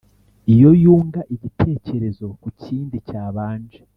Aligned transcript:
iyo 0.53 0.69
yunga 0.83 1.21
igitekerezo 1.35 2.25
ku 2.41 2.49
kindi 2.61 2.95
cyabanje, 3.07 3.81